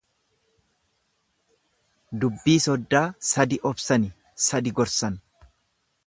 Dubbii 2.23 2.55
soddaa 2.65 3.03
sadi 3.33 3.59
obsani 3.71 4.09
sadi 4.47 4.73
gorsan. 4.81 5.19